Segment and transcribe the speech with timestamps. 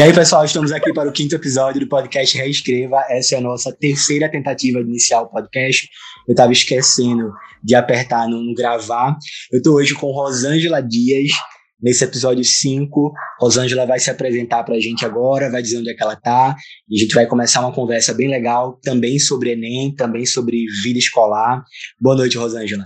[0.00, 3.04] E aí, pessoal, estamos aqui para o quinto episódio do podcast Reescreva.
[3.10, 5.86] Essa é a nossa terceira tentativa de iniciar o podcast.
[6.26, 7.30] Eu estava esquecendo
[7.62, 9.14] de apertar no, no gravar.
[9.52, 11.32] Eu estou hoje com Rosângela Dias,
[11.78, 13.12] nesse episódio 5.
[13.38, 16.56] Rosângela vai se apresentar para a gente agora, vai dizer onde é que ela está.
[16.88, 20.98] E a gente vai começar uma conversa bem legal, também sobre Enem, também sobre vida
[20.98, 21.62] escolar.
[22.00, 22.84] Boa noite, Rosângela.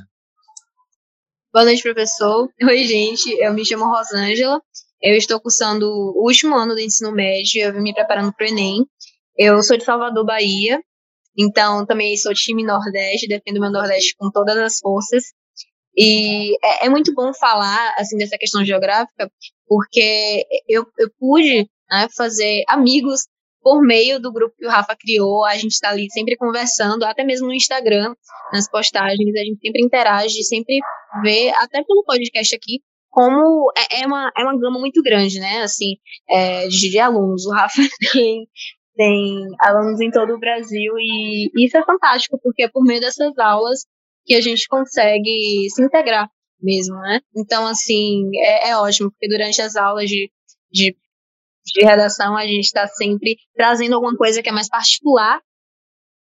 [1.52, 2.48] Boa noite, professor.
[2.60, 3.30] Oi, gente.
[3.40, 4.60] Eu me chamo Rosângela.
[5.04, 8.48] Eu estou cursando o último ano do ensino médio, eu vim me preparando para o
[8.48, 8.86] Enem.
[9.36, 10.80] Eu sou de Salvador, Bahia,
[11.38, 15.24] então também sou time Nordeste, defendo meu Nordeste com todas as forças.
[15.94, 19.30] E é, é muito bom falar assim dessa questão geográfica,
[19.68, 23.26] porque eu, eu pude né, fazer amigos
[23.60, 25.44] por meio do grupo que o Rafa criou.
[25.44, 28.14] A gente está ali sempre conversando, até mesmo no Instagram,
[28.54, 30.78] nas postagens, a gente sempre interage, sempre
[31.22, 32.80] vê, até pelo podcast aqui,
[33.14, 35.62] como é, é, uma, é uma gama muito grande, né?
[35.62, 35.98] Assim,
[36.28, 37.46] é, de, de alunos.
[37.46, 37.80] O Rafa
[38.12, 38.48] tem,
[38.96, 43.38] tem alunos em todo o Brasil e isso é fantástico, porque é por meio dessas
[43.38, 43.86] aulas
[44.26, 46.28] que a gente consegue se integrar
[46.60, 47.20] mesmo, né?
[47.36, 50.28] Então, assim, é, é ótimo, porque durante as aulas de,
[50.72, 50.96] de,
[51.66, 55.40] de redação a gente está sempre trazendo alguma coisa que é mais particular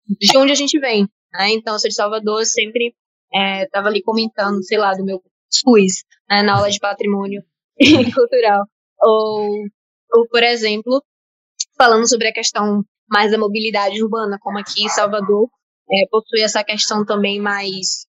[0.09, 1.51] de onde a gente vem, né?
[1.51, 2.93] Então, eu sou de Salvador, sempre
[3.63, 7.43] estava é, ali comentando, sei lá, do meu SUS, né, na aula de patrimônio
[8.15, 8.65] cultural.
[9.03, 9.65] Ou,
[10.13, 11.03] ou, por exemplo,
[11.77, 15.49] falando sobre a questão mais da mobilidade urbana, como aqui em Salvador
[15.91, 18.07] é, possui essa questão também mais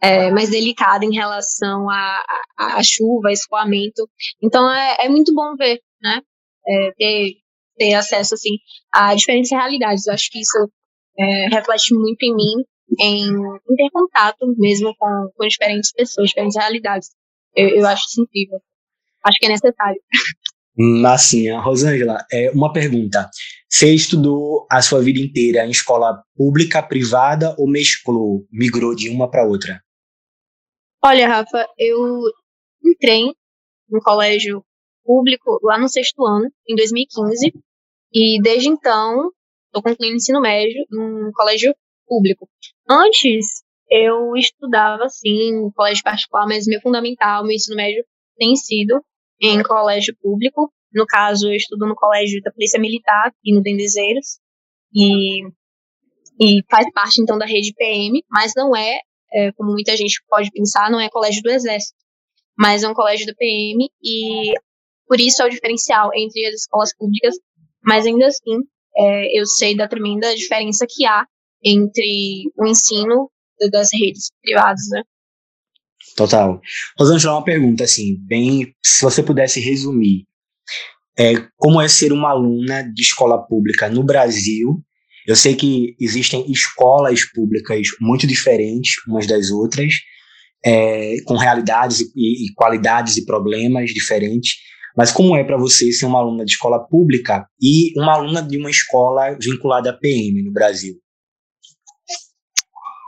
[0.00, 2.22] é, mais delicada em relação à
[2.58, 4.08] a, a, chuva, escoamento.
[4.42, 6.20] Então é, é muito bom ver, né?
[6.66, 7.32] É, ter,
[7.76, 8.56] ter acesso assim
[8.92, 10.06] a diferentes realidades.
[10.06, 10.70] Eu acho que isso
[11.18, 12.64] é, reflete muito em mim
[12.98, 17.10] em, em ter contato mesmo com, com diferentes pessoas, diferentes realidades.
[17.54, 18.60] Eu, eu acho isso incrível.
[19.24, 20.00] Acho que é necessário.
[20.76, 21.60] Massinha.
[21.60, 23.30] Rosângela, é uma pergunta.
[23.70, 29.30] Você estudou a sua vida inteira em escola pública, privada ou mesclou, migrou de uma
[29.30, 29.80] para outra?
[31.02, 31.98] Olha, Rafa, eu
[32.84, 33.24] entrei
[33.88, 34.64] no colégio
[35.04, 37.52] público lá no sexto ano, em 2015,
[38.12, 39.30] e desde então
[39.66, 41.74] estou concluindo ensino médio em um colégio
[42.06, 42.48] público.
[42.88, 48.04] Antes, eu estudava, sim, em colégio particular, mas meu fundamental, meu ensino médio,
[48.36, 49.02] tem sido
[49.40, 50.72] em colégio público.
[50.92, 54.38] No caso, eu estudo no colégio da Polícia Militar, aqui no Dendezeiros,
[54.94, 55.42] e,
[56.40, 59.00] e faz parte, então, da rede PM, mas não é,
[59.32, 61.96] é, como muita gente pode pensar, não é colégio do Exército,
[62.56, 64.54] mas é um colégio da PM, e
[65.06, 67.34] por isso é o diferencial entre as escolas públicas,
[67.82, 68.60] mas ainda assim,
[68.96, 71.26] é, eu sei da tremenda diferença que há
[71.64, 73.30] entre o ensino
[73.70, 75.02] das redes privadas, né?
[76.16, 76.60] Total.
[76.98, 80.26] Rosângela, uma pergunta, assim, bem, se você pudesse resumir,
[81.18, 84.82] é, como é ser uma aluna de escola pública no Brasil?
[85.26, 89.94] Eu sei que existem escolas públicas muito diferentes umas das outras,
[90.64, 94.56] é, com realidades e, e, qualidades e problemas diferentes,
[94.96, 98.58] mas como é para você ser uma aluna de escola pública e uma aluna de
[98.58, 100.94] uma escola vinculada à PM no Brasil?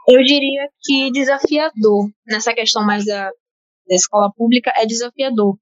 [0.09, 3.31] Eu diria que desafiador nessa questão mais da,
[3.89, 5.57] da escola pública é desafiador,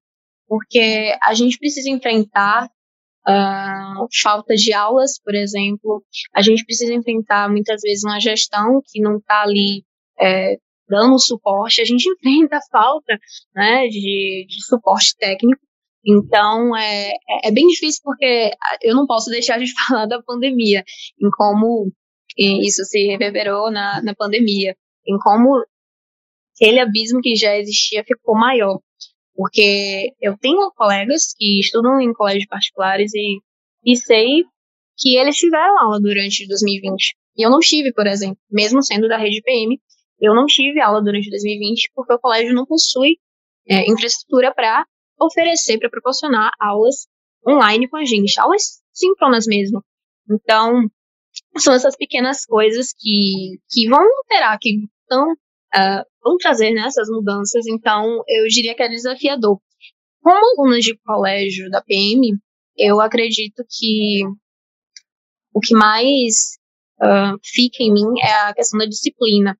[0.47, 2.69] porque a gente precisa enfrentar
[3.27, 6.03] uh, falta de aulas, por exemplo,
[6.33, 9.83] a gente precisa enfrentar muitas vezes uma gestão que não está ali
[10.19, 10.57] é,
[10.87, 13.17] dando suporte, a gente enfrenta falta
[13.55, 15.61] né, de, de suporte técnico.
[16.07, 18.51] Então, é, é, é bem difícil porque
[18.83, 20.83] eu não posso deixar de falar da pandemia,
[21.19, 21.91] em como
[22.37, 24.75] e isso se reverberou na, na pandemia,
[25.07, 25.63] em como
[26.55, 28.79] aquele abismo que já existia ficou maior.
[29.35, 33.39] Porque eu tenho colegas que estudam em colégios particulares e,
[33.85, 34.43] e sei
[34.97, 37.15] que eles tiveram aula durante 2020.
[37.37, 39.77] E eu não tive, por exemplo, mesmo sendo da rede PM,
[40.21, 43.17] eu não tive aula durante 2020 porque o colégio não possui
[43.69, 44.85] é, infraestrutura para
[45.19, 47.07] oferecer, para proporcionar aulas
[47.47, 49.83] online com a gente, aulas síncronas mesmo.
[50.31, 50.89] Então,
[51.57, 54.77] são essas pequenas coisas que, que vão alterar, que
[55.11, 57.65] uh, vão trazer né, essas mudanças.
[57.67, 59.59] Então, eu diria que é desafiador.
[60.21, 62.37] Como aluna de colégio da PM,
[62.77, 64.23] eu acredito que
[65.53, 66.57] o que mais
[67.01, 69.57] uh, fica em mim é a questão da disciplina.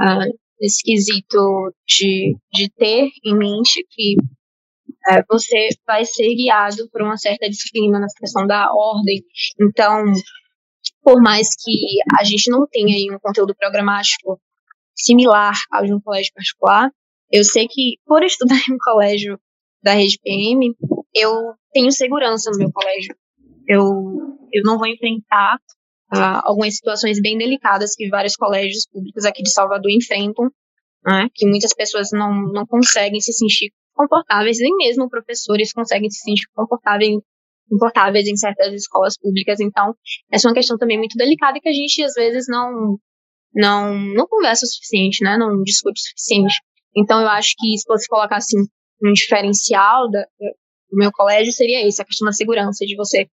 [0.00, 7.02] Uh, esse quesito de, de ter em mente que uh, você vai ser guiado por
[7.02, 9.22] uma certa disciplina na questão da ordem.
[9.60, 10.12] Então,
[11.04, 14.40] por mais que a gente não tenha aí um conteúdo programático
[14.94, 16.90] similar ao de um colégio particular,
[17.30, 19.38] eu sei que por estudar em um colégio
[19.82, 20.74] da rede PM,
[21.14, 23.14] eu tenho segurança no meu colégio.
[23.68, 25.56] Eu, eu não vou enfrentar
[26.12, 30.50] uh, algumas situações bem delicadas que vários colégios públicos aqui de Salvador enfrentam,
[31.04, 36.20] né, que muitas pessoas não, não conseguem se sentir confortáveis, nem mesmo professores conseguem se
[36.20, 37.20] sentir confortáveis,
[37.68, 39.60] confortáveis em certas escolas públicas.
[39.60, 39.94] Então,
[40.30, 42.98] essa é uma questão também muito delicada que a gente às vezes não
[43.54, 45.36] não não conversa o suficiente, né?
[45.36, 46.54] Não discute o suficiente.
[46.96, 48.58] Então, eu acho que se fosse colocar assim
[49.02, 50.22] um diferencial da,
[50.90, 53.28] do meu colégio seria esse, a questão da segurança, de você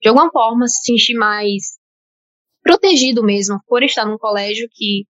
[0.00, 1.78] de alguma forma se sentir mais
[2.62, 5.04] protegido mesmo por estar num colégio que,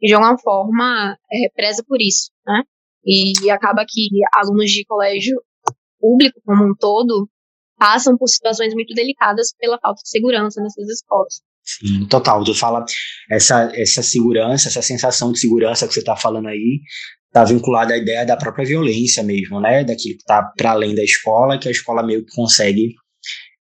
[0.00, 2.62] de alguma forma é, preza por isso, né?
[3.04, 5.40] E acaba que alunos de colégio
[6.00, 7.28] público como um todo
[7.82, 11.40] passam por situações muito delicadas pela falta de segurança nessas escolas.
[11.64, 12.44] Sim, total.
[12.44, 12.84] Tu fala
[13.28, 16.80] essa, essa segurança, essa sensação de segurança que você está falando aí,
[17.26, 19.82] está vinculada à ideia da própria violência mesmo, né?
[19.82, 22.94] Daquilo que está para além da escola, que a escola meio que consegue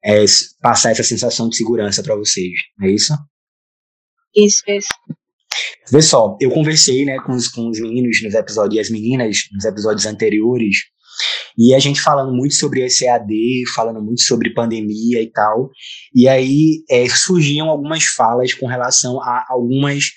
[0.05, 0.23] é,
[0.61, 2.53] passar essa sensação de segurança para vocês,
[2.83, 3.15] é isso?
[4.37, 4.89] Isso, isso.
[5.91, 9.39] Vê só, eu conversei né, com, os, com os meninos nos episódios e as meninas
[9.51, 10.77] nos episódios anteriores,
[11.57, 15.71] e a gente falando muito sobre esse EAD, falando muito sobre pandemia e tal,
[16.15, 20.11] e aí é, surgiam algumas falas com relação a algumas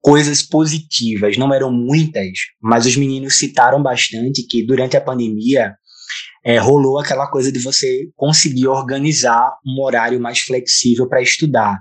[0.00, 2.28] coisas positivas, não eram muitas,
[2.60, 5.74] mas os meninos citaram bastante que durante a pandemia
[6.44, 11.80] é, rolou aquela coisa de você conseguir organizar um horário mais flexível para estudar.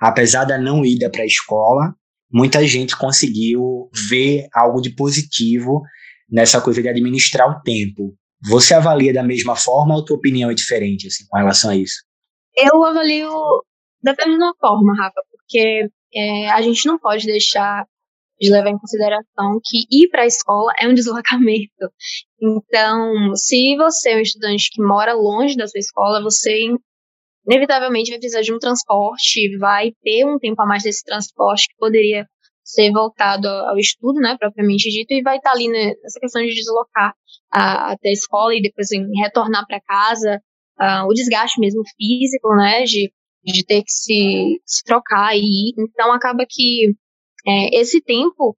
[0.00, 1.94] Apesar da não ida para a escola,
[2.30, 5.80] muita gente conseguiu ver algo de positivo
[6.34, 8.12] nessa coisa de administrar o tempo.
[8.50, 12.02] Você avalia da mesma forma ou tua opinião é diferente assim, com relação a isso?
[12.56, 13.30] Eu avalio
[14.02, 17.86] da mesma forma, Rafa, porque é, a gente não pode deixar
[18.40, 21.88] de levar em consideração que ir para a escola é um deslocamento.
[22.42, 26.68] Então, se você é um estudante que mora longe da sua escola, você
[27.46, 31.76] inevitavelmente vai precisar de um transporte, vai ter um tempo a mais desse transporte que
[31.78, 32.26] poderia
[32.64, 36.54] ser voltado ao estudo, né, propriamente dito, e vai estar ali né, nessa questão de
[36.54, 37.14] deslocar
[37.50, 40.40] até a escola e depois em, retornar para casa,
[40.80, 43.12] uh, o desgaste mesmo físico, né, de,
[43.44, 45.72] de ter que se, se trocar e.
[45.78, 46.94] Então acaba que
[47.46, 48.56] é, esse tempo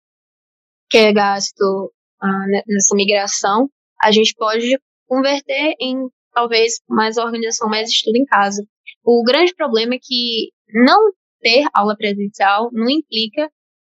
[0.88, 1.93] que é gasto
[2.23, 3.69] uh, nessa migração,
[4.00, 5.97] a gente pode converter em
[6.32, 8.62] talvez mais organização, mais estudo em casa.
[9.05, 13.50] O grande problema é que não ter aula presencial não implica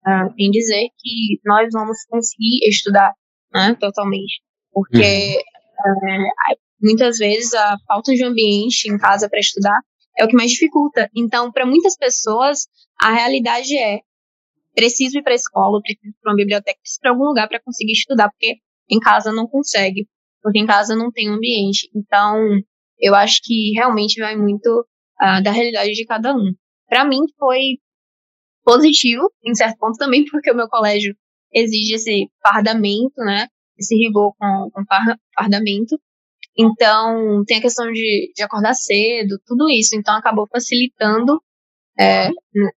[0.06, 3.13] uh, em dizer que nós vamos conseguir estudar
[3.53, 4.42] né, totalmente.
[4.71, 5.38] Porque
[5.86, 6.24] uhum.
[6.24, 9.80] uh, muitas vezes a falta de ambiente em casa para estudar
[10.18, 11.09] é o que mais dificulta.
[11.15, 12.68] Então, para muitas pessoas,
[13.00, 14.00] a realidade é
[14.74, 17.48] preciso ir para a escola, preciso ir para uma biblioteca, preciso ir para algum lugar
[17.48, 18.56] para conseguir estudar, porque
[18.89, 20.07] em casa não consegue,
[20.42, 21.89] porque em casa não tem ambiente.
[21.95, 22.38] Então,
[23.00, 24.86] eu acho que realmente vai muito
[25.21, 26.53] uh, da realidade de cada um.
[26.88, 27.80] Para mim foi
[28.63, 31.16] positivo, em certo ponto também, porque o meu colégio
[31.54, 33.48] exige esse fardamento, né?
[33.78, 34.84] Esse rigor com, com
[35.36, 36.00] fardamento.
[36.58, 39.96] Então, tem a questão de, de acordar cedo, tudo isso.
[39.96, 41.41] Então, acabou facilitando
[42.00, 42.30] é,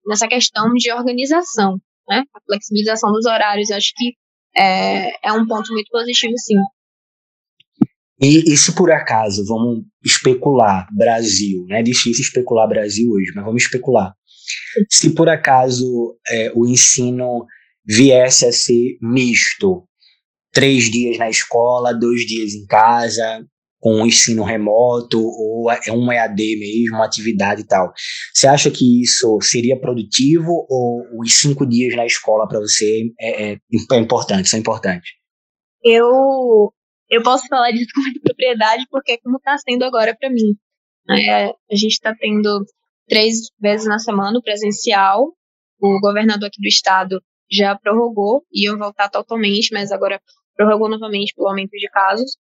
[0.05, 2.23] nessa questão de organização, né?
[2.33, 3.71] A flexibilização dos horários.
[3.71, 4.13] Acho que
[4.55, 6.59] é, é um ponto muito positivo, sim.
[8.21, 11.79] E, e, se por acaso, vamos especular Brasil, né?
[11.79, 14.13] É difícil especular Brasil hoje, mas vamos especular.
[14.89, 17.45] Se por acaso é, o ensino
[17.85, 19.87] viesse a ser misto,
[20.51, 23.45] três dias na escola, dois dias em casa,
[23.79, 27.91] com um ensino remoto, ou é um EAD mesmo, uma atividade e tal.
[28.33, 33.51] Você acha que isso seria produtivo ou os cinco dias na escola para você é,
[33.51, 33.57] é,
[33.91, 35.11] é importante, são importantes?
[35.83, 36.71] Eu
[37.09, 40.55] eu posso falar disso com muita propriedade, porque é como está sendo agora para mim.
[41.09, 42.65] É, a gente está tendo
[43.07, 45.33] três vezes na semana o presencial.
[45.79, 50.21] O governador aqui do estado já prorrogou, iam voltar totalmente, mas agora
[50.55, 52.37] prorrogou novamente pelo aumento de casos.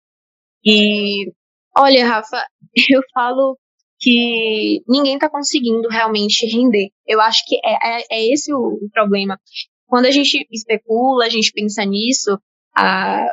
[0.64, 1.32] E
[1.76, 2.44] olha, Rafa,
[2.90, 3.56] eu falo
[4.00, 6.88] que ninguém está conseguindo realmente render.
[7.06, 9.38] Eu acho que é, é, é esse o, o, problema.
[9.86, 12.38] Quando a gente especula, a gente pensa nisso,
[12.76, 13.26] a,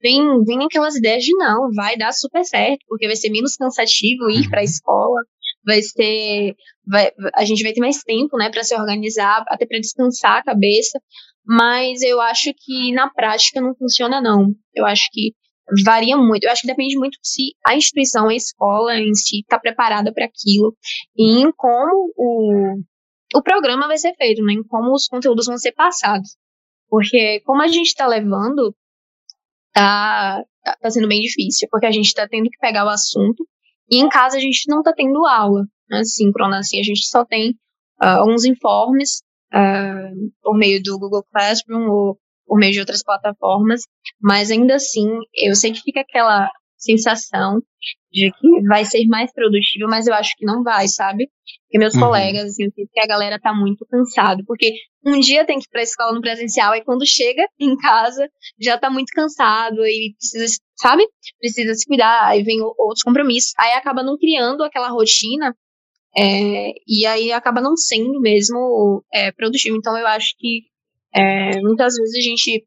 [0.00, 4.30] vem, vem aquelas ideias de não, vai dar super certo, porque vai ser menos cansativo
[4.30, 4.66] ir para a uhum.
[4.66, 5.20] escola,
[5.64, 6.54] vai ser,
[6.86, 10.42] vai, a gente vai ter mais tempo, né, para se organizar, até para descansar a
[10.42, 11.00] cabeça,
[11.44, 14.54] mas eu acho que na prática não funciona não.
[14.74, 15.32] Eu acho que
[15.84, 16.44] varia muito.
[16.44, 20.26] Eu acho que depende muito se a instituição, a escola em si está preparada para
[20.26, 20.76] aquilo
[21.16, 22.80] e em como o,
[23.34, 26.36] o programa vai ser feito, né, em como os conteúdos vão ser passados.
[26.88, 28.74] Porque como a gente está levando
[29.72, 33.46] tá, tá, tá sendo bem difícil, porque a gente está tendo que pegar o assunto
[33.92, 37.24] e em casa a gente não está tendo aula né, síncrona, assim, a gente só
[37.24, 37.50] tem
[38.02, 39.20] uh, alguns informes
[39.52, 43.82] uh, por meio do Google Classroom ou por meio de outras plataformas,
[44.20, 47.60] mas ainda assim, eu sei que fica aquela sensação
[48.10, 51.28] de que vai ser mais produtivo, mas eu acho que não vai, sabe?
[51.64, 52.00] Porque meus uhum.
[52.00, 54.72] colegas, assim, eu que a galera tá muito cansado, porque
[55.06, 58.28] um dia tem que ir pra escola no presencial, e quando chega em casa,
[58.60, 61.06] já tá muito cansado, e precisa, sabe?
[61.38, 65.56] Precisa se cuidar, aí vem outros compromissos, aí acaba não criando aquela rotina,
[66.16, 69.76] é, e aí acaba não sendo mesmo é, produtivo.
[69.76, 70.62] Então eu acho que
[71.14, 72.66] é, muitas vezes a gente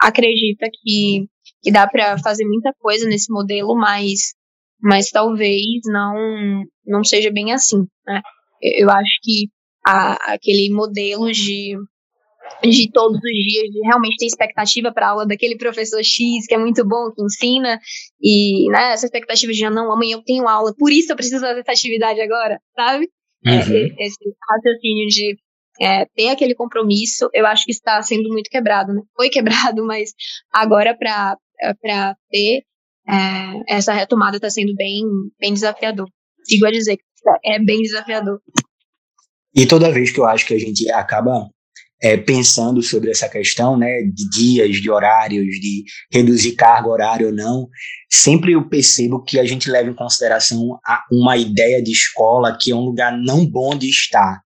[0.00, 1.28] acredita que,
[1.62, 4.34] que dá para fazer muita coisa nesse modelo, mas,
[4.80, 7.86] mas talvez não, não seja bem assim.
[8.06, 8.22] Né?
[8.62, 9.50] Eu, acho que
[9.86, 11.76] a, aquele modelo de
[12.62, 16.54] de todos os dias, de realmente ter expectativa para a aula daquele professor X que
[16.54, 17.78] é muito bom, que ensina,
[18.20, 21.40] e né, essa expectativa de já não, amanhã eu tenho aula, por isso eu preciso
[21.40, 23.08] fazer essa atividade agora, sabe?
[23.44, 23.56] É, uhum.
[23.58, 24.18] É, esse
[24.50, 25.36] raciocínio de
[25.80, 29.02] é, ter aquele compromisso, eu acho que está sendo muito quebrado, né?
[29.16, 30.10] Foi quebrado, mas
[30.52, 32.62] agora para ter
[33.08, 35.02] é, essa retomada está sendo bem,
[35.40, 36.08] bem desafiador.
[36.44, 37.02] Sigo a dizer que
[37.44, 38.40] é bem desafiador.
[39.54, 41.48] E toda vez que eu acho que a gente acaba
[42.02, 47.32] é, pensando sobre essa questão, né, de dias, de horários, de reduzir carga horária ou
[47.32, 47.68] não,
[48.10, 50.80] sempre eu percebo que a gente leva em consideração
[51.10, 54.42] uma ideia de escola que é um lugar não bom de estar.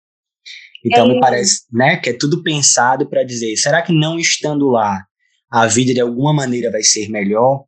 [0.85, 1.15] Então é.
[1.15, 5.03] me parece, né, que é tudo pensado para dizer, será que não estando lá
[5.51, 7.65] a vida de alguma maneira vai ser melhor?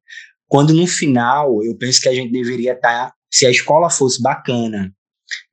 [0.47, 4.21] Quando no final eu penso que a gente deveria estar, tá, se a escola fosse
[4.21, 4.93] bacana,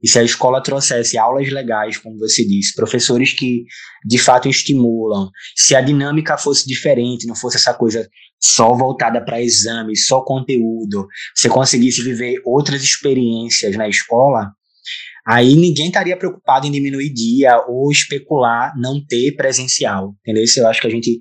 [0.02, 3.64] e se a escola trouxesse aulas legais, como você disse, professores que
[4.06, 8.08] de fato estimulam, se a dinâmica fosse diferente, não fosse essa coisa
[8.40, 14.52] só voltada para exames, só conteúdo, se conseguisse viver outras experiências na escola,
[15.28, 20.44] aí ninguém estaria preocupado em diminuir dia ou especular não ter presencial, entendeu?
[20.58, 21.20] Eu acho que a gente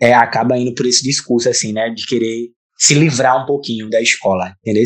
[0.00, 2.48] é, acaba indo por esse discurso assim, né, de querer
[2.78, 4.84] se livrar um pouquinho da escola, entendeu?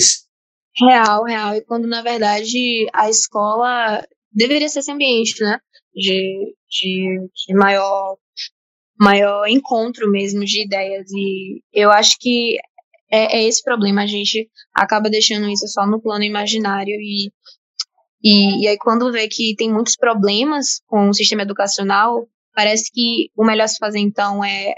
[0.81, 1.55] Real, real.
[1.57, 5.59] E quando, na verdade, a escola deveria ser esse ambiente, né?
[5.93, 8.17] De, de, de maior,
[8.99, 11.11] maior encontro mesmo de ideias.
[11.11, 12.57] E eu acho que
[13.11, 14.03] é, é, esse problema.
[14.03, 16.95] A gente acaba deixando isso só no plano imaginário.
[16.95, 17.33] E,
[18.23, 23.31] e, e aí, quando vê que tem muitos problemas com o sistema educacional, parece que
[23.37, 24.75] o melhor se fazer, então, é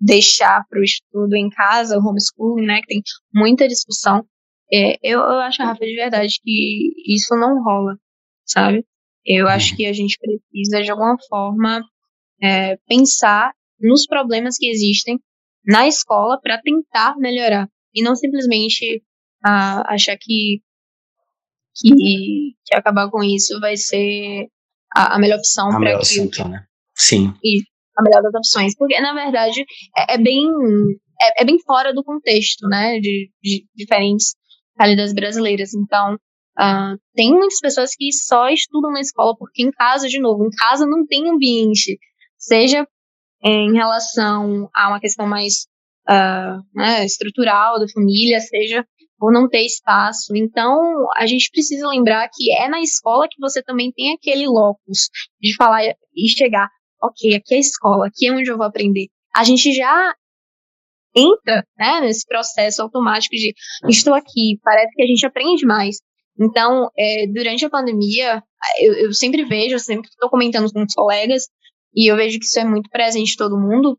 [0.00, 2.80] deixar para o estudo em casa, o homeschooling, né?
[2.80, 4.24] Que tem muita discussão
[4.72, 7.96] é, eu, eu acho, Rafa, de verdade, que isso não rola,
[8.44, 8.84] sabe?
[9.24, 9.76] Eu acho uhum.
[9.76, 11.82] que a gente precisa, de alguma forma,
[12.42, 15.18] é, pensar nos problemas que existem
[15.64, 17.68] na escola para tentar melhorar.
[17.94, 19.02] E não simplesmente
[19.44, 20.60] ah, achar que,
[21.76, 21.90] que,
[22.64, 24.48] que, acabar com isso vai ser
[24.94, 26.20] a, a melhor opção para que.
[26.20, 26.66] Opção, né?
[26.94, 27.34] Sim.
[27.42, 27.62] E
[27.96, 28.74] a melhor das opções.
[28.76, 29.64] Porque, na verdade,
[29.96, 30.48] é, é bem.
[31.22, 32.98] É, é, bem fora do contexto, né?
[32.98, 34.34] De, de diferentes
[34.78, 35.74] realidades brasileiras.
[35.74, 40.44] Então, uh, tem muitas pessoas que só estudam na escola porque em casa, de novo,
[40.44, 41.98] em casa não tem ambiente,
[42.38, 42.86] seja
[43.42, 45.66] em relação a uma questão mais
[46.08, 48.84] uh, né, estrutural da família, seja
[49.18, 50.34] por não ter espaço.
[50.34, 50.78] Então,
[51.16, 55.08] a gente precisa lembrar que é na escola que você também tem aquele locus
[55.40, 56.68] de falar e chegar,
[57.02, 59.08] ok, aqui é a escola, aqui é onde eu vou aprender.
[59.34, 60.14] A gente já
[61.14, 63.54] entra né, nesse processo automático de
[63.88, 65.96] estou aqui, parece que a gente aprende mais.
[66.40, 68.42] Então, é, durante a pandemia,
[68.80, 71.44] eu, eu sempre vejo, eu sempre estou comentando com os colegas,
[71.94, 73.96] e eu vejo que isso é muito presente em todo mundo,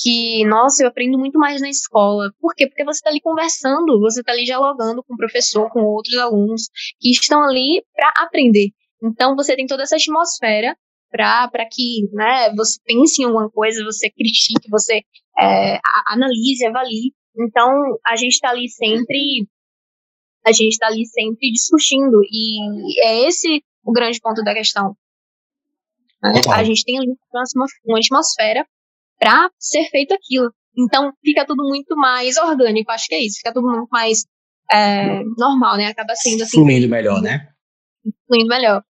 [0.00, 2.30] que, nossa, eu aprendo muito mais na escola.
[2.40, 2.68] Por quê?
[2.68, 6.68] Porque você está ali conversando, você está ali dialogando com o professor, com outros alunos
[7.00, 8.68] que estão ali para aprender.
[9.02, 10.76] Então, você tem toda essa atmosfera
[11.10, 15.02] para que né, você pense em alguma coisa, você critique, você
[15.38, 17.12] é, analise, avalie.
[17.38, 17.70] Então,
[18.06, 19.48] a gente está ali sempre,
[20.44, 24.96] a gente está ali sempre discutindo, e é esse o grande ponto da questão.
[26.22, 26.32] Né?
[26.52, 28.66] A gente tem ali uma, uma atmosfera
[29.18, 30.52] para ser feito aquilo.
[30.76, 34.24] Então, fica tudo muito mais orgânico, acho que é isso, fica tudo muito mais
[34.70, 35.86] é, normal, né?
[35.86, 36.60] Acaba sendo assim.
[36.60, 37.48] Fluindo melhor, né?
[38.26, 38.82] Fluindo melhor.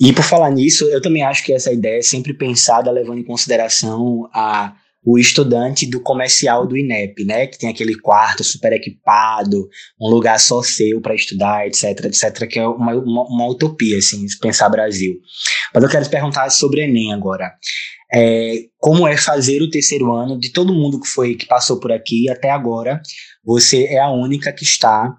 [0.00, 3.24] E por falar nisso, eu também acho que essa ideia é sempre pensada levando em
[3.24, 9.66] consideração a o estudante do comercial do INEP, né, que tem aquele quarto super equipado,
[10.00, 14.28] um lugar só seu para estudar, etc, etc, que é uma, uma, uma, utopia, assim,
[14.28, 15.14] se pensar Brasil.
[15.74, 17.50] Mas eu quero te perguntar sobre Enem agora.
[18.12, 21.92] é, como é fazer o terceiro ano de todo mundo que foi que passou por
[21.92, 23.00] aqui até agora.
[23.44, 25.14] Você é a única que está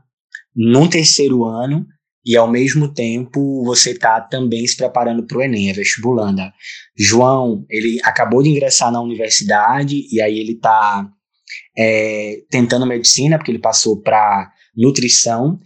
[0.55, 1.87] no terceiro ano
[2.25, 6.53] e ao mesmo tempo você está também se preparando para o Enem, é vestibulanda.
[6.97, 11.07] João, ele acabou de ingressar na universidade e aí ele está
[11.77, 15.59] é, tentando medicina, porque ele passou para nutrição.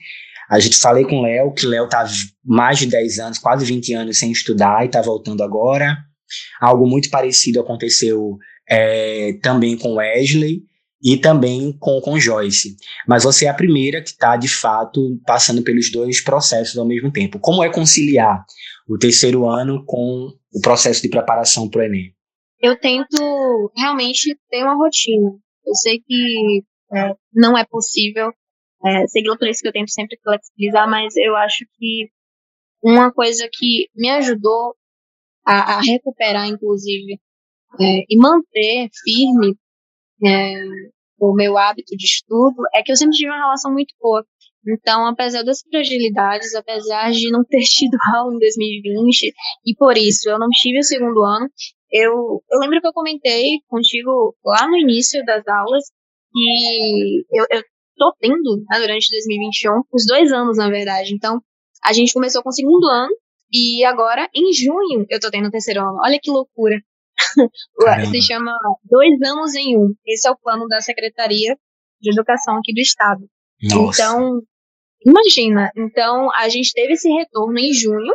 [0.50, 2.06] A gente falei com o Léo, que Léo está
[2.44, 5.98] mais de 10 anos, quase 20 anos sem estudar e está voltando agora.
[6.62, 8.38] Algo muito parecido aconteceu
[8.70, 10.64] é, também com Wesley
[11.04, 12.76] e também com, com Joyce.
[13.08, 17.12] Mas você é a primeira que está, de fato, passando pelos dois processos ao mesmo
[17.12, 17.40] tempo.
[17.40, 18.44] Como é conciliar
[18.88, 22.14] o terceiro ano com o processo de preparação para o Enem?
[22.62, 25.32] Eu tento realmente ter uma rotina.
[25.66, 28.32] Eu sei que é, não é possível
[28.86, 32.10] é, isso que eu tento sempre flexibilizar, mas eu acho que
[32.84, 34.76] uma coisa que me ajudou
[35.46, 37.20] a, a recuperar, inclusive,
[37.80, 39.58] é, e manter firme
[40.24, 40.62] é,
[41.20, 44.26] o meu hábito de estudo é que eu sempre tive uma relação muito boa.
[44.68, 49.34] Então, apesar das fragilidades, apesar de não ter tido aula em 2020,
[49.66, 51.48] e por isso eu não tive o segundo ano,
[51.92, 55.84] eu, eu lembro que eu comentei contigo lá no início das aulas
[56.34, 57.64] que eu, eu
[57.96, 61.14] tô tendo né, durante 2021, os dois anos, na verdade.
[61.14, 61.40] Então,
[61.84, 63.14] a gente começou com o segundo ano,
[63.52, 66.00] e agora, em junho, eu tô tendo o terceiro ano.
[66.04, 66.82] Olha que loucura.
[68.12, 68.52] Se chama
[68.84, 69.94] Dois Anos em Um.
[70.06, 71.58] Esse é o plano da Secretaria
[72.02, 73.28] de Educação aqui do Estado.
[73.64, 74.04] Nossa.
[74.04, 74.42] Então,
[75.06, 75.72] imagina.
[75.76, 78.14] Então, a gente teve esse retorno em junho.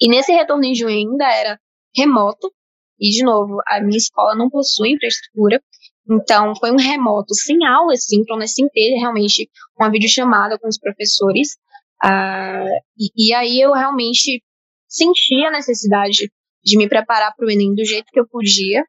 [0.00, 1.58] E nesse retorno em junho ainda era
[1.96, 2.52] remoto.
[2.98, 5.62] E, de novo, a minha escola não possui infraestrutura.
[6.10, 9.48] Então, foi um remoto sem aula síncronas, sem ter realmente
[9.78, 11.56] uma videochamada com os professores.
[12.04, 14.42] Uh, e, e, aí eu realmente
[14.88, 16.30] senti a necessidade
[16.62, 18.84] de me preparar para o Enem do jeito que eu podia,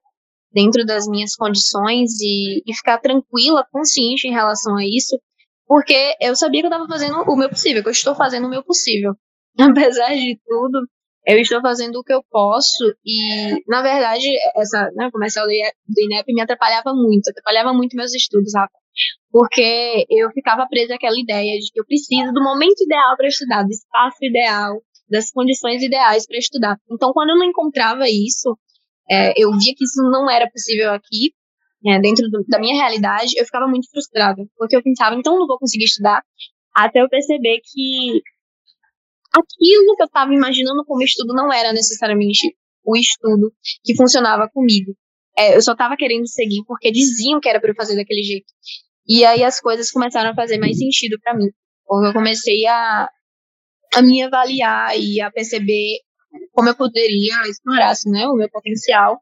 [0.52, 5.20] dentro das minhas condições, e, e ficar tranquila, consciente em relação a isso,
[5.66, 8.50] porque eu sabia que eu estava fazendo o meu possível, que eu estou fazendo o
[8.50, 9.14] meu possível.
[9.60, 10.88] Apesar de tudo,
[11.26, 16.34] eu estou fazendo o que eu posso e, na verdade, essa né, comercial do INEP
[16.34, 18.82] me atrapalhava muito, atrapalhava muito meus estudos, Rafa
[19.32, 23.64] porque eu ficava presa àquela ideia de que eu preciso do momento ideal para estudar,
[23.64, 24.82] do espaço ideal,
[25.12, 26.78] das condições ideais para estudar.
[26.90, 28.58] Então, quando eu não encontrava isso,
[29.10, 31.34] é, eu via que isso não era possível aqui,
[31.86, 35.48] é, dentro do, da minha realidade, eu ficava muito frustrada, porque eu pensava, então não
[35.48, 36.24] vou conseguir estudar,
[36.76, 38.22] até eu perceber que
[39.34, 43.52] aquilo que eu estava imaginando como estudo não era necessariamente o estudo
[43.84, 44.96] que funcionava comigo.
[45.38, 48.48] É, eu só estava querendo seguir porque diziam que era para eu fazer daquele jeito.
[49.08, 51.48] E aí as coisas começaram a fazer mais sentido para mim.
[51.86, 53.10] Porque eu comecei a,
[53.96, 56.00] a me avaliar e a perceber
[56.52, 59.22] como eu poderia explorar assim, né, o meu potencial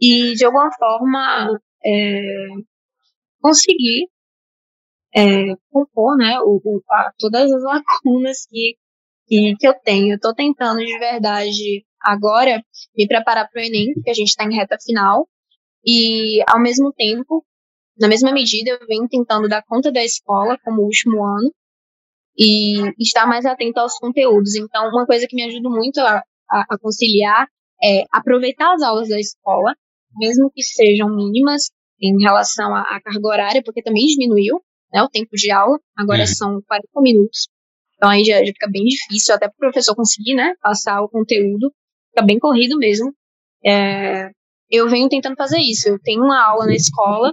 [0.00, 2.20] e de alguma forma é,
[3.40, 4.08] conseguir
[5.14, 6.82] é, compor né, o, o,
[7.18, 8.76] todas as lacunas que,
[9.26, 10.14] que, que eu tenho.
[10.14, 12.62] Estou tentando de verdade agora
[12.96, 15.28] me preparar para o Enem, que a gente está em reta final,
[15.84, 17.44] e, ao mesmo tempo,
[17.98, 21.52] na mesma medida, eu venho tentando dar conta da escola como último ano
[22.38, 24.54] e estar mais atento aos conteúdos.
[24.56, 27.46] Então, uma coisa que me ajuda muito a, a, a conciliar
[27.82, 29.74] é aproveitar as aulas da escola,
[30.16, 31.70] mesmo que sejam mínimas
[32.00, 34.60] em relação à, carga horária, porque também diminuiu
[34.92, 36.26] né, o tempo de aula, agora uhum.
[36.26, 37.48] são 40 minutos.
[37.96, 41.08] Então aí já, já fica bem difícil, até para o professor conseguir né, passar o
[41.08, 41.72] conteúdo,
[42.10, 43.14] fica bem corrido mesmo.
[43.64, 44.30] É,
[44.70, 45.88] eu venho tentando fazer isso.
[45.88, 47.32] Eu tenho uma aula na escola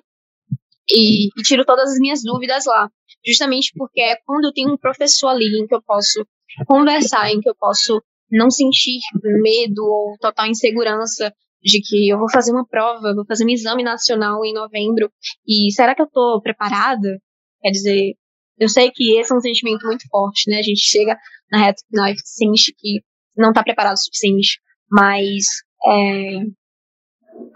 [0.90, 2.90] e, e, tiro todas as minhas dúvidas lá.
[3.26, 6.26] Justamente porque é quando eu tenho um professor ali em que eu posso
[6.68, 9.00] conversar, em que eu posso não sentir
[9.42, 13.84] medo ou total insegurança de que eu vou fazer uma prova, vou fazer um exame
[13.84, 15.10] nacional em novembro
[15.48, 17.20] e será que eu estou preparada?
[17.62, 18.14] Quer dizer,
[18.60, 20.60] eu sei que esse é um sentimento muito forte, né?
[20.60, 21.18] A gente chega
[21.50, 23.02] na reta final e sente que
[23.38, 24.60] não está preparado o suficiente,
[24.92, 25.46] mas
[25.86, 26.40] é,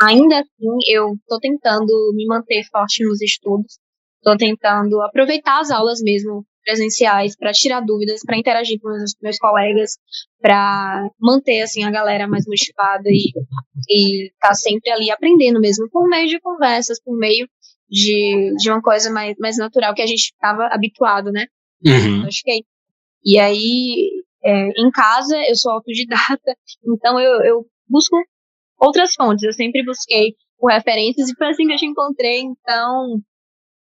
[0.01, 3.77] ainda assim, eu estou tentando me manter forte nos estudos,
[4.17, 9.38] estou tentando aproveitar as aulas mesmo presenciais para tirar dúvidas, para interagir com os meus
[9.38, 9.91] colegas,
[10.41, 13.32] para manter assim a galera mais motivada e
[13.89, 17.47] e tá sempre ali aprendendo mesmo por meio de conversas, por meio
[17.89, 21.45] de, de uma coisa mais, mais natural que a gente estava habituado, né?
[21.86, 22.25] Uhum.
[22.25, 22.56] Acho que é
[23.23, 24.10] E aí,
[24.43, 28.17] é, em casa, eu sou autodidata, então eu, eu busco
[28.80, 29.43] outras fontes.
[29.43, 32.41] Eu sempre busquei por referências e foi assim que eu te encontrei.
[32.41, 33.21] Então,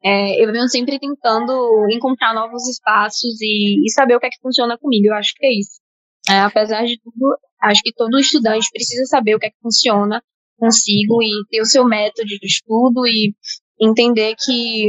[0.05, 4.41] é, eu venho sempre tentando encontrar novos espaços e, e, saber o que é que
[4.41, 5.09] funciona comigo.
[5.09, 5.81] Eu acho que é isso.
[6.29, 10.23] É, apesar de tudo, acho que todo estudante precisa saber o que é que funciona
[10.59, 13.35] consigo e ter o seu método de estudo e
[13.81, 14.89] entender que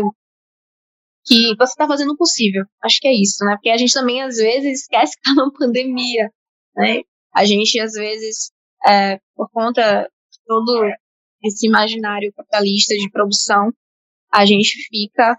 [1.25, 2.63] que você está fazendo o possível.
[2.81, 3.55] Acho que é isso, né?
[3.55, 6.31] Porque a gente também às vezes esquece que está numa pandemia,
[6.75, 7.01] né?
[7.35, 8.49] A gente às vezes,
[8.87, 10.89] é, por conta de todo
[11.43, 13.71] esse imaginário capitalista de produção,
[14.33, 15.37] a gente fica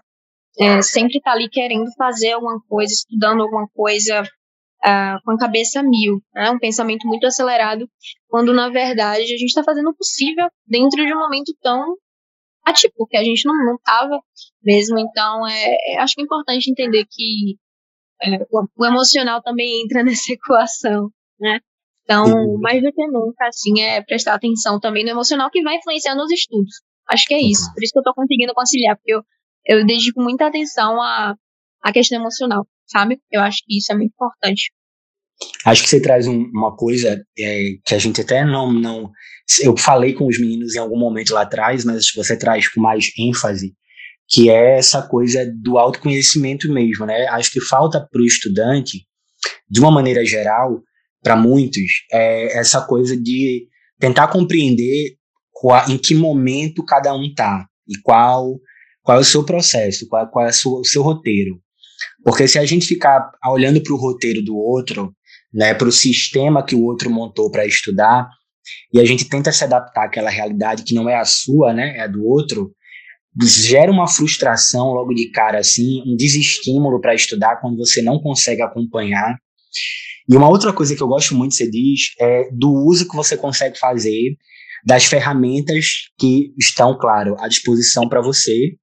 [0.59, 5.81] é, sempre tá ali querendo fazer alguma coisa, estudando alguma coisa uh, com a cabeça
[5.81, 6.51] mil, né?
[6.51, 7.89] um pensamento muito acelerado,
[8.27, 11.95] quando na verdade a gente está fazendo o possível dentro de um momento tão
[12.65, 14.19] atípico que a gente não estava
[14.61, 14.99] mesmo.
[14.99, 17.55] Então, é, é, acho que é importante entender que
[18.21, 21.59] é, o, o, emocional também entra nessa equação, né?
[22.03, 22.25] Então,
[22.59, 26.31] mais do que nunca, assim, é prestar atenção também no emocional que vai influenciar nos
[26.31, 26.81] estudos.
[27.09, 27.73] Acho que é isso.
[27.73, 29.23] Por isso que eu estou conseguindo conciliar, porque eu,
[29.65, 31.35] eu dedico muita atenção à,
[31.81, 33.19] à questão emocional, sabe?
[33.31, 34.71] Eu acho que isso é muito importante.
[35.65, 39.09] Acho que você traz um, uma coisa é, que a gente até não, não.
[39.61, 43.11] Eu falei com os meninos em algum momento lá atrás, mas você traz com mais
[43.17, 43.73] ênfase,
[44.27, 47.27] que é essa coisa do autoconhecimento mesmo, né?
[47.29, 49.07] Acho que falta para o estudante,
[49.69, 50.81] de uma maneira geral,
[51.21, 53.67] para muitos, é essa coisa de
[53.99, 55.18] tentar compreender
[55.59, 58.57] qual, em que momento cada um tá e qual
[59.01, 61.59] qual é o seu processo, qual, qual é seu, o seu roteiro.
[62.23, 65.11] Porque se a gente ficar olhando para o roteiro do outro,
[65.53, 68.29] né, para o sistema que o outro montou para estudar,
[68.93, 72.01] e a gente tenta se adaptar àquela realidade que não é a sua, né, é
[72.01, 72.71] a do outro,
[73.41, 78.61] gera uma frustração logo de cara, assim, um desestímulo para estudar quando você não consegue
[78.61, 79.37] acompanhar.
[80.29, 83.35] E uma outra coisa que eu gosto muito, você diz, é do uso que você
[83.35, 84.37] consegue fazer
[84.85, 88.75] das ferramentas que estão, claro, à disposição para você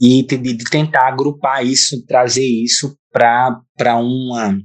[0.00, 4.58] e de, de, tentar agrupar isso, trazer isso para uma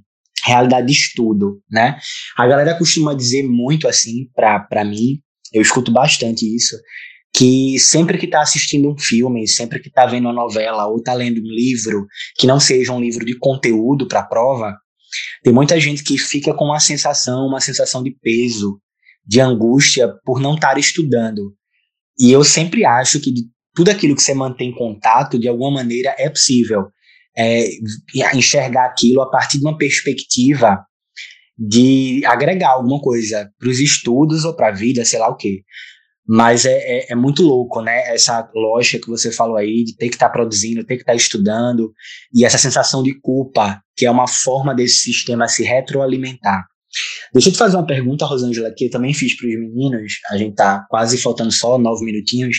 [0.45, 1.97] realidade de estudo, né?
[2.37, 5.19] A galera costuma dizer muito assim para mim,
[5.51, 6.77] eu escuto bastante isso,
[7.35, 11.13] que sempre que está assistindo um filme, sempre que está vendo uma novela ou está
[11.13, 14.73] lendo um livro que não seja um livro de conteúdo para a prova,
[15.43, 18.79] tem muita gente que fica com uma sensação, uma sensação de peso,
[19.25, 21.53] de angústia por não estar estudando.
[22.17, 23.33] E eu sempre acho que
[23.75, 26.85] tudo aquilo que você mantém contato, de alguma maneira, é possível
[27.37, 27.67] é,
[28.33, 30.79] enxergar aquilo a partir de uma perspectiva
[31.57, 35.63] de agregar alguma coisa para os estudos ou para a vida, sei lá o quê.
[36.27, 38.13] Mas é, é, é, muito louco, né?
[38.13, 41.13] Essa lógica que você falou aí de ter que estar tá produzindo, ter que estar
[41.13, 41.93] tá estudando,
[42.33, 46.65] e essa sensação de culpa, que é uma forma desse sistema se retroalimentar.
[47.33, 50.13] Deixa eu te fazer uma pergunta, Rosângela, que eu também fiz para os meninos.
[50.29, 52.57] A gente tá quase faltando só nove minutinhos.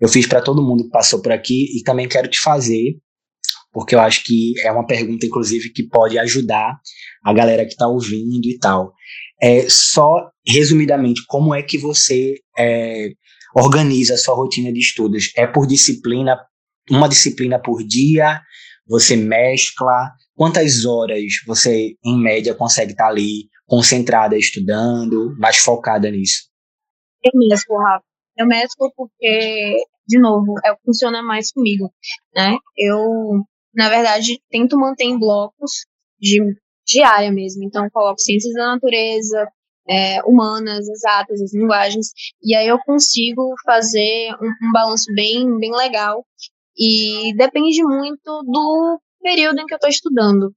[0.00, 2.96] Eu fiz para todo mundo que passou por aqui e também quero te fazer
[3.74, 6.78] porque eu acho que é uma pergunta, inclusive, que pode ajudar
[7.24, 8.94] a galera que está ouvindo e tal.
[9.42, 13.10] É, só, resumidamente, como é que você é,
[13.54, 15.32] organiza a sua rotina de estudos?
[15.36, 16.38] É por disciplina,
[16.88, 18.40] uma disciplina por dia?
[18.88, 20.12] Você mescla?
[20.36, 26.48] Quantas horas você, em média, consegue estar tá ali concentrada estudando, mais focada nisso?
[27.22, 28.04] Eu mesclo, Rafa.
[28.36, 31.92] Eu mesclo porque, de novo, é, funciona mais comigo,
[32.34, 32.56] né?
[32.76, 35.84] Eu na verdade, tento manter em blocos
[36.18, 37.64] de, área mesmo.
[37.64, 39.48] Então, coloco ciências da natureza,
[39.88, 42.08] é, humanas, exatas, as linguagens,
[42.42, 46.24] e aí eu consigo fazer um, um balanço bem, bem legal.
[46.76, 50.52] E depende muito do período em que eu estou estudando.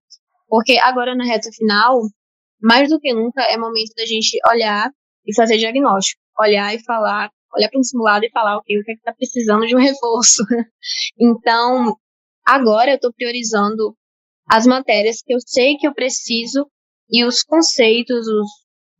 [0.47, 2.01] Porque agora na reta final,
[2.61, 4.89] mais do que nunca, é momento da gente olhar
[5.25, 6.21] e fazer diagnóstico.
[6.39, 9.65] Olhar e falar, olhar para um simulado e falar, ok, o que é está precisando
[9.65, 10.43] de um reforço.
[11.19, 11.95] então,
[12.47, 13.93] Agora eu estou priorizando
[14.49, 16.65] as matérias que eu sei que eu preciso
[17.11, 18.49] e os conceitos, os,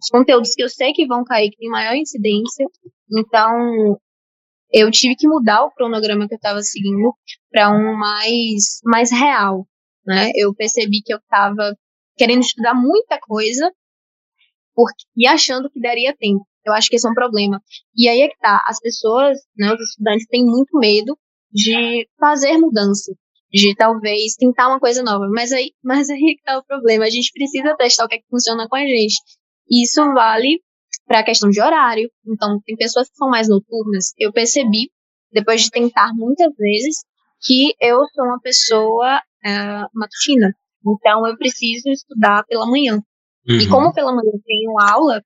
[0.02, 2.66] os conteúdos que eu sei que vão cair, que tem maior incidência.
[3.10, 3.98] Então,
[4.70, 7.14] eu tive que mudar o cronograma que eu estava seguindo
[7.50, 9.66] para um mais, mais real.
[10.06, 10.30] Né?
[10.36, 11.74] Eu percebi que eu estava
[12.18, 13.72] querendo estudar muita coisa
[14.76, 16.46] porque, e achando que daria tempo.
[16.66, 17.62] Eu acho que esse é um problema.
[17.96, 21.18] E aí é que tá, as pessoas, né, os estudantes têm muito medo
[21.52, 23.12] de fazer mudança
[23.52, 25.28] de talvez tentar uma coisa nova.
[25.32, 27.06] Mas aí, mas aí que tá o problema.
[27.06, 29.16] A gente precisa testar o que, é que funciona com a gente.
[29.70, 30.62] E isso vale
[31.06, 32.10] para a questão de horário.
[32.28, 34.14] Então, tem pessoas que são mais noturnas.
[34.18, 34.92] Eu percebi,
[35.32, 36.98] depois de tentar muitas vezes,
[37.42, 40.54] que eu sou uma pessoa uh, matutina.
[40.94, 43.02] Então, eu preciso estudar pela manhã.
[43.48, 43.60] Uhum.
[43.60, 45.22] E como pela manhã eu tenho aula,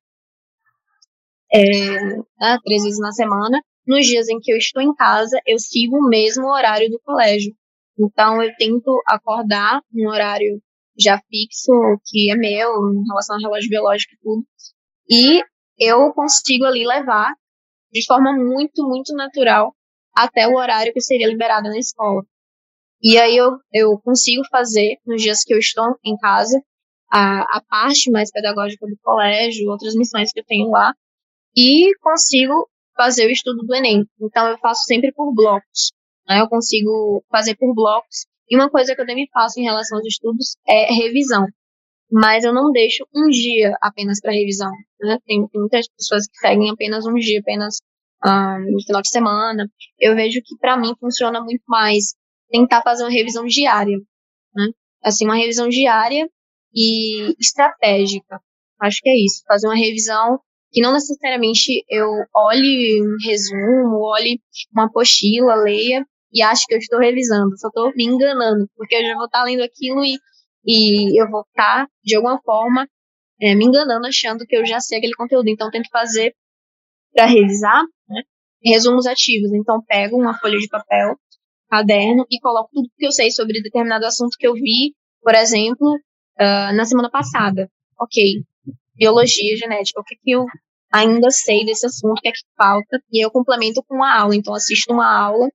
[1.52, 5.58] é, né, três vezes na semana, nos dias em que eu estou em casa, eu
[5.58, 7.54] sigo o mesmo horário do colégio.
[7.98, 10.60] Então, eu tento acordar num horário
[10.98, 11.72] já fixo,
[12.06, 14.46] que é meu, em relação ao relógio biológico e tudo.
[15.10, 15.42] E
[15.78, 17.34] eu consigo ali levar
[17.90, 19.74] de forma muito, muito natural
[20.14, 22.22] até o horário que seria liberado na escola.
[23.02, 26.62] E aí eu, eu consigo fazer, nos dias que eu estou em casa,
[27.10, 30.94] a, a parte mais pedagógica do colégio, outras missões que eu tenho lá,
[31.56, 34.06] e consigo fazer o estudo do Enem.
[34.20, 35.92] Então eu faço sempre por blocos.
[36.28, 36.40] Né?
[36.40, 38.26] Eu consigo fazer por blocos.
[38.48, 41.46] E uma coisa que eu também faço em relação aos estudos é revisão.
[42.10, 44.70] Mas eu não deixo um dia apenas para revisão.
[45.00, 45.18] Né?
[45.26, 47.78] Tem, tem, muitas pessoas que seguem apenas um dia, apenas
[48.24, 49.66] um, no final de semana.
[49.98, 52.14] Eu vejo que para mim funciona muito mais
[52.52, 53.98] tentar fazer uma revisão diária.
[54.54, 54.68] Né?
[55.02, 56.28] Assim, uma revisão diária
[56.74, 58.40] e estratégica.
[58.80, 59.42] Acho que é isso.
[59.46, 60.38] Fazer uma revisão
[60.70, 64.40] que não necessariamente eu olhe um resumo, olhe
[64.72, 69.04] uma apostila, leia e ache que eu estou revisando, só estou me enganando, porque eu
[69.04, 70.16] já vou estar lendo aquilo e,
[70.64, 72.88] e eu vou estar, de alguma forma,
[73.40, 75.48] é, me enganando, achando que eu já sei aquele conteúdo.
[75.48, 76.34] Então, tento fazer
[77.12, 78.22] para revisar né,
[78.64, 79.52] resumos ativos.
[79.52, 81.16] Então, pego uma folha de papel,
[81.72, 85.94] caderno e coloco tudo que eu sei sobre determinado assunto que eu vi, por exemplo,
[85.94, 87.66] uh, na semana passada.
[87.98, 88.42] Ok,
[88.94, 90.44] biologia genética, o que, que eu
[90.92, 94.36] ainda sei desse assunto, o que é que falta, e eu complemento com uma aula.
[94.36, 95.48] Então, assisto uma aula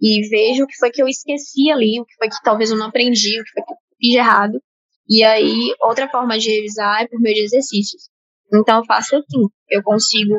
[0.00, 2.76] e vejo o que foi que eu esqueci ali, o que foi que talvez eu
[2.76, 4.60] não aprendi, o que foi que eu fiz errado.
[5.08, 8.08] E aí, outra forma de revisar é por meio de exercícios.
[8.52, 10.34] Então, eu faço assim: eu consigo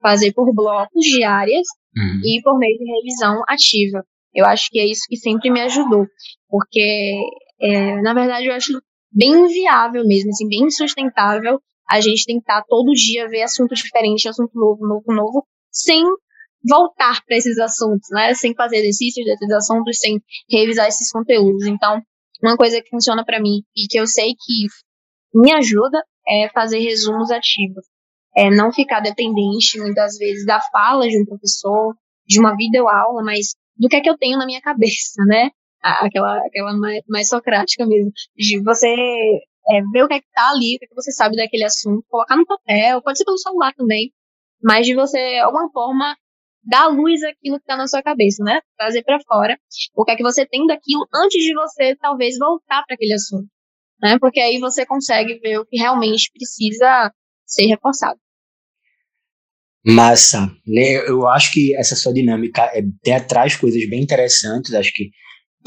[0.00, 1.66] fazer por blocos diárias
[1.96, 2.20] uhum.
[2.24, 4.04] e por meio de revisão ativa.
[4.34, 6.06] Eu acho que é isso que sempre me ajudou,
[6.48, 7.20] porque,
[7.60, 8.72] é, na verdade, eu acho
[9.12, 14.52] bem viável mesmo, assim, bem sustentável a gente tentar todo dia ver assunto diferente, assunto
[14.54, 16.02] novo, novo, novo, sem
[16.66, 18.34] voltar para esses assuntos, né?
[18.34, 20.18] Sem fazer exercícios desses assuntos, sem
[20.50, 21.66] revisar esses conteúdos.
[21.66, 22.00] Então,
[22.42, 24.66] uma coisa que funciona para mim e que eu sei que
[25.34, 27.84] me ajuda é fazer resumos ativos.
[28.34, 31.94] É não ficar dependente, muitas vezes, da fala de um professor,
[32.26, 35.50] de uma videoaula, mas do que é que eu tenho na minha cabeça, né?
[35.82, 40.50] Aquela, aquela mais, mais socrática mesmo, de você é, ver o que é que tá
[40.50, 43.38] ali, o que, é que você sabe daquele assunto, colocar no papel, pode ser pelo
[43.38, 44.12] celular também,
[44.62, 46.16] mas de você, de alguma forma,
[46.62, 48.60] dar luz àquilo que tá na sua cabeça, né?
[48.78, 49.58] Trazer para fora
[49.96, 53.48] o que é que você tem daquilo antes de você, talvez, voltar para aquele assunto,
[54.00, 54.16] né?
[54.20, 57.12] Porque aí você consegue ver o que realmente precisa
[57.44, 58.20] ser reforçado.
[59.84, 60.50] Massa.
[60.66, 60.96] Né?
[61.08, 64.74] Eu acho que essa sua dinâmica é, tem, traz coisas bem interessantes.
[64.74, 65.10] Acho que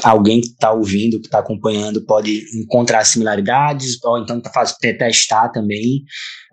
[0.02, 5.50] alguém que está ouvindo, que está acompanhando, pode encontrar similaridades, ou então tá faz, testar
[5.50, 6.02] também.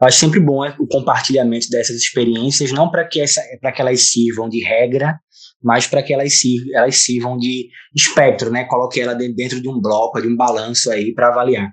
[0.01, 3.41] Eu acho sempre bom é, o compartilhamento dessas experiências, não para que, essa,
[3.73, 5.17] que elas sirvam de regra,
[5.61, 8.65] mas para que elas, sirvam, elas sirvam de espectro, né?
[8.65, 11.71] Coloque ela dentro de um bloco, de um balanço aí para avaliar.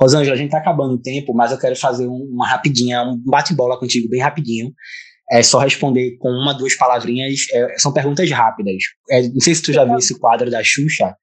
[0.00, 3.78] Rosângela, a gente está acabando o tempo, mas eu quero fazer uma rapidinha, um bate-bola
[3.78, 4.72] contigo bem rapidinho
[5.30, 7.46] é só responder com uma, duas palavrinhas.
[7.52, 8.76] É, são perguntas rápidas.
[9.10, 11.14] É, não sei se tu já viu esse quadro da Xuxa,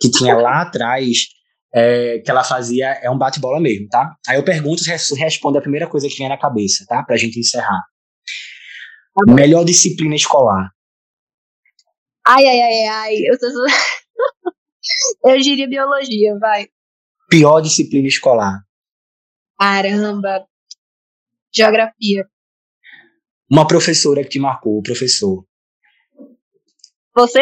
[0.00, 1.26] que tinha lá atrás,
[1.74, 4.14] é, que ela fazia, é um bate-bola mesmo, tá?
[4.28, 7.02] Aí eu pergunto, você responde a primeira coisa que vem na cabeça, tá?
[7.02, 7.82] Pra gente encerrar.
[9.14, 10.70] Tá Melhor disciplina escolar.
[12.26, 13.14] Ai, ai, ai, ai.
[13.24, 13.46] Eu, tô...
[15.30, 16.66] eu diria biologia, vai.
[17.30, 18.60] Pior disciplina escolar.
[19.58, 20.46] Caramba.
[21.54, 22.26] Geografia.
[23.50, 25.44] Uma professora que te marcou, o professor.
[27.14, 27.40] Você?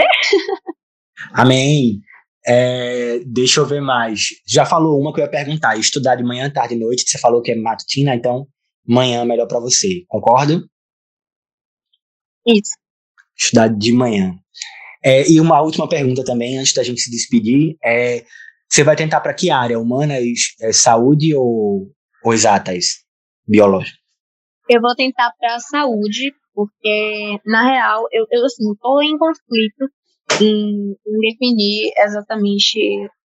[1.32, 2.00] Amém.
[2.46, 4.28] É, deixa eu ver mais.
[4.46, 5.76] Já falou uma que eu ia perguntar.
[5.78, 7.08] Estudar de manhã, tarde e noite.
[7.08, 8.46] Você falou que é matutina, então
[8.86, 10.04] manhã é melhor para você.
[10.06, 10.62] Concorda?
[12.46, 12.72] Isso.
[13.36, 14.38] Estudar de manhã.
[15.02, 17.76] É, e uma última pergunta também, antes da gente se despedir.
[17.82, 18.24] É,
[18.68, 19.78] você vai tentar para que área?
[19.78, 20.22] Humanas,
[20.60, 21.90] é, saúde ou,
[22.22, 23.04] ou exatas?
[23.46, 24.03] Biológica?
[24.68, 29.90] Eu vou tentar para a saúde, porque, na real, eu, eu assim, estou em conflito
[30.40, 32.78] em, em, definir exatamente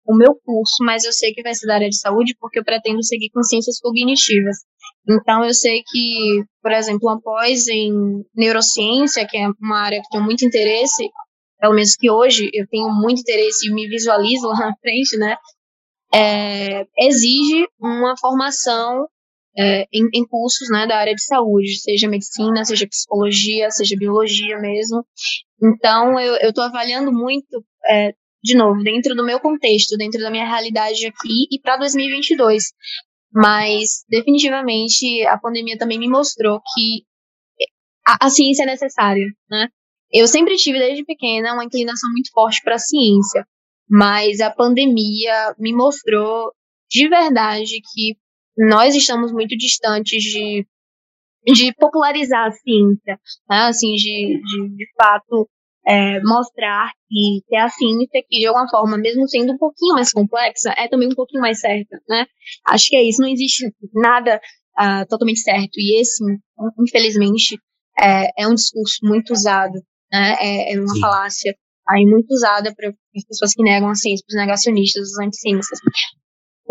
[0.06, 2.66] o meu curso, mas eu sei que vai ser da área de saúde porque eu
[2.66, 4.58] pretendo seguir com ciências cognitivas.
[5.08, 10.24] Então, eu sei que, por exemplo, após em neurociência, que é uma área que tenho
[10.24, 11.10] muito interesse,
[11.60, 15.38] pelo menos que hoje eu tenho muito interesse e me visualizo lá na frente, né?
[16.14, 19.08] É, exige uma formação
[19.58, 24.58] é, em, em, cursos né, da área de saúde, seja medicina, seja psicologia, seja biologia
[24.60, 25.06] mesmo.
[25.62, 30.48] Então, eu estou avaliando muito, é, de novo, dentro do meu contexto, dentro da minha
[30.48, 32.64] realidade aqui e para 2022.
[33.34, 37.04] Mas, definitivamente, a pandemia também me mostrou que
[38.08, 39.68] a, a ciência é necessária, né?
[40.14, 43.46] Eu sempre tive, desde pequena, uma inclinação muito forte para a ciência,
[43.90, 46.52] mas a pandemia me mostrou
[46.90, 48.18] de verdade que
[48.58, 50.66] nós estamos muito distantes de
[51.44, 53.58] de popularizar a ciência, né?
[53.64, 55.50] assim, de, de, de fato
[55.88, 60.12] é, mostrar que, que a ciência, que de alguma forma, mesmo sendo um pouquinho mais
[60.12, 62.26] complexa, é também um pouquinho mais certa, né?
[62.68, 64.40] Acho que é isso, não existe nada
[64.80, 66.24] uh, totalmente certo, e esse,
[66.80, 67.58] infelizmente,
[68.00, 69.74] é, é um discurso muito usado,
[70.12, 70.36] né?
[70.40, 71.00] É, é uma Sim.
[71.00, 71.56] falácia
[71.90, 75.80] aí muito usada para as pessoas que negam a ciência, para os negacionistas, os anticiências.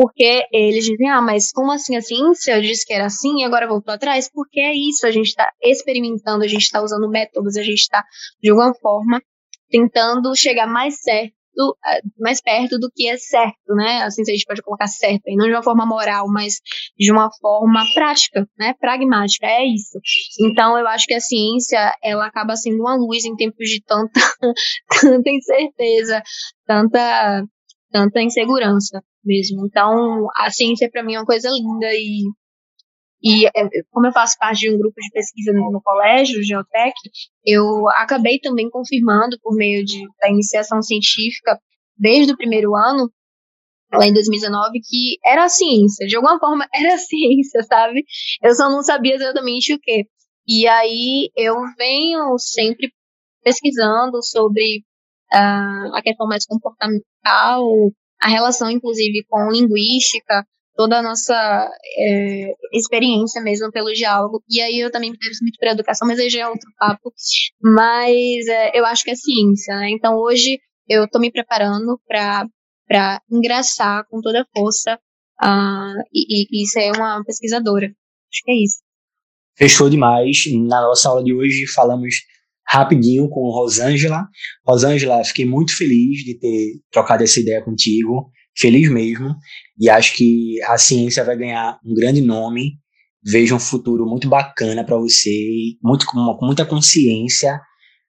[0.01, 3.69] Porque eles dizem, ah, mas como assim a ciência disse que era assim e agora
[3.69, 4.31] voltou atrás?
[4.33, 8.03] Porque é isso, a gente está experimentando, a gente está usando métodos, a gente está,
[8.43, 9.21] de alguma forma,
[9.69, 11.35] tentando chegar mais certo
[11.87, 14.05] eh, mais perto do que é certo, né?
[14.05, 16.55] Assim, se a gente pode colocar certo, e não de uma forma moral, mas
[16.99, 18.73] de uma forma prática, né?
[18.81, 20.01] Pragmática, é isso.
[20.41, 24.19] Então, eu acho que a ciência, ela acaba sendo uma luz em tempos de tanta,
[25.03, 26.23] tanta incerteza,
[26.67, 27.45] tanta,
[27.93, 29.67] tanta insegurança mesmo.
[29.67, 32.25] Então, a ciência para mim é uma coisa linda e
[33.23, 36.95] e é, como eu faço parte de um grupo de pesquisa no, no colégio, Geotec,
[37.45, 41.61] eu acabei também confirmando por meio de, da iniciação científica
[41.97, 43.13] desde o primeiro ano,
[43.93, 48.05] lá em 2019, que era a ciência, de alguma forma era a ciência, sabe?
[48.43, 50.07] Eu só não sabia exatamente o que.
[50.49, 52.91] E aí eu venho sempre
[53.43, 54.83] pesquisando sobre
[55.33, 57.67] uh, a questão mais comportamental,
[58.23, 64.43] a relação, inclusive, com linguística, toda a nossa é, experiência mesmo pelo diálogo.
[64.49, 67.13] E aí eu também me interesso muito pela educação, mas aí já é outro papo.
[67.63, 69.91] Mas é, eu acho que é ciência, né?
[69.91, 74.99] Então hoje eu estou me preparando para ingressar com toda a força
[75.43, 77.87] uh, e, e ser uma pesquisadora.
[77.87, 78.79] Acho que é isso.
[79.57, 80.45] Fechou demais.
[80.67, 82.15] Na nossa aula de hoje falamos
[82.71, 84.29] rapidinho com Rosângela.
[84.65, 89.35] Rosângela, fiquei muito feliz de ter trocado essa ideia contigo, feliz mesmo,
[89.79, 92.79] e acho que a ciência vai ganhar um grande nome.
[93.23, 95.31] Vejo um futuro muito bacana para você,
[95.83, 97.61] muito, com, muita consciência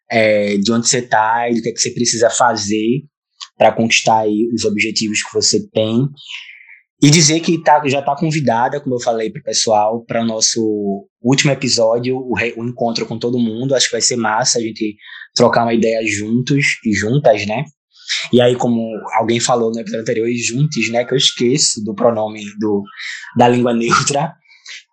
[0.10, 3.04] é, de onde você está e do que, é que você precisa fazer
[3.58, 6.08] para conquistar os objetivos que você tem.
[7.02, 10.26] E dizer que tá, já está convidada, como eu falei para o pessoal, para o
[10.26, 13.74] nosso último episódio, o, re, o, encontro com todo mundo.
[13.74, 14.96] Acho que vai ser massa a gente
[15.36, 17.64] trocar uma ideia juntos e juntas, né?
[18.32, 18.88] E aí, como
[19.18, 21.04] alguém falou no episódio anterior, juntos, né?
[21.04, 22.84] Que eu esqueço do pronome do,
[23.36, 24.34] da língua neutra.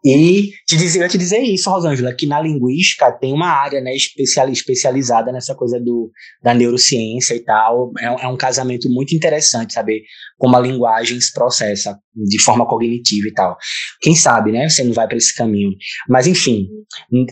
[0.05, 3.95] E te dizer, eu te dizer isso, Rosângela, que na linguística tem uma área né,
[3.95, 6.11] especial, especializada nessa coisa do,
[6.43, 7.93] da neurociência e tal.
[7.99, 10.03] É, é, um casamento muito interessante saber
[10.39, 13.57] como a linguagem se processa de forma cognitiva e tal.
[14.01, 14.69] Quem sabe, né?
[14.69, 15.73] Você não vai para esse caminho.
[16.09, 16.69] Mas, enfim,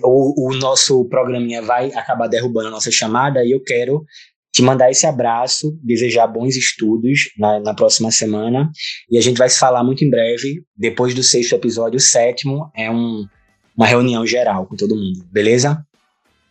[0.02, 4.04] o, o nosso programinha vai acabar derrubando a nossa chamada e eu quero
[4.56, 8.70] te mandar esse abraço, desejar bons estudos na, na, próxima semana.
[9.10, 10.64] E a gente vai se falar muito em breve.
[10.74, 13.26] Depois do sexto episódio, o sétimo é um,
[13.76, 15.84] uma reunião geral com todo mundo, beleza?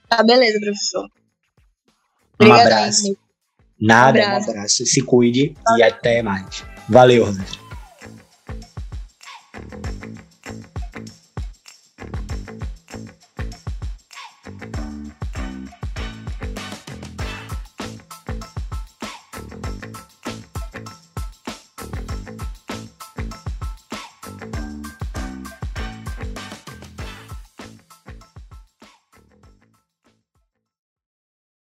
[0.08, 1.08] Tá, beleza, professor.
[2.40, 3.18] Um abraço.
[3.82, 4.48] Nada, um abraço.
[4.48, 4.86] um abraço.
[4.86, 6.64] Se cuide e até mais.
[6.88, 7.65] Valeu, Rosângela.